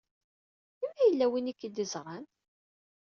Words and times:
I 0.83 0.85
ma 0.95 0.99
yella 1.05 1.25
win 1.31 1.51
i 1.51 1.53
k-id-iẓṛan? 1.53 2.25